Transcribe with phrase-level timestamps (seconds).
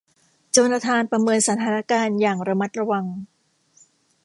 [0.51, 3.05] โจนาธานประเมินสถานการณ์อย่างระมัดระวัง